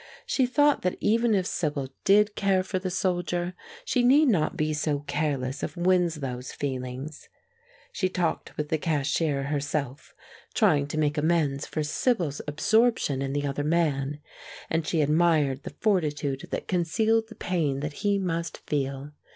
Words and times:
She 0.25 0.47
thought 0.47 0.81
that 0.81 0.97
even 0.99 1.35
if 1.35 1.45
Sibyl 1.45 1.89
did 2.05 2.35
care 2.35 2.63
for 2.63 2.79
the 2.79 2.89
soldier, 2.89 3.53
she 3.85 4.01
need 4.03 4.29
not 4.29 4.57
be 4.57 4.73
so 4.73 5.01
careless 5.01 5.61
of 5.61 5.77
Winslow's 5.77 6.51
feelings. 6.51 7.29
She 7.91 8.09
talked 8.09 8.57
with 8.57 8.69
the 8.69 8.79
cashier 8.79 9.43
herself, 9.43 10.15
trying 10.55 10.87
to 10.87 10.97
make 10.97 11.19
amends 11.19 11.67
for 11.67 11.83
Sibyl's 11.83 12.41
absorption 12.47 13.21
in 13.21 13.33
the 13.33 13.45
other 13.45 13.63
man, 13.63 14.19
and 14.71 14.87
she 14.87 15.01
admired 15.01 15.61
the 15.61 15.75
fortitude 15.81 16.47
that 16.49 16.67
concealed 16.67 17.25
the 17.27 17.35
pain 17.35 17.81
that 17.81 17.93
he 18.01 18.17
must 18.17 18.57
feel. 18.65 19.11